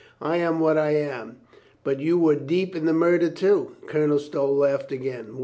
I 0.23 0.37
am 0.37 0.59
what 0.59 0.79
I 0.79 0.95
am. 0.95 1.37
But 1.83 1.99
you 1.99 2.17
were 2.17 2.33
deep 2.33 2.75
in 2.75 2.87
the 2.87 2.91
murder, 2.91 3.29
too." 3.29 3.75
Colonel 3.85 4.17
Stow 4.17 4.51
laughed 4.51 4.91
again. 4.91 5.37